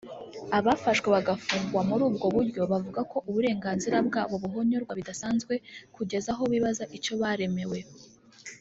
abafashwe 0.57 1.07
bagafungwa 1.15 1.81
muri 1.89 2.01
ubwo 2.09 2.25
buryo 2.35 2.61
bavuga 2.71 3.01
ko 3.11 3.17
uburenganzira 3.29 3.97
bwabo 4.07 4.35
buhonyorwa 4.43 4.93
bidasanzwe 4.99 5.53
kugeza 5.95 6.29
aho 6.33 6.43
bibaza 6.51 6.83
icyo 6.97 7.13
baremewe 7.23 7.79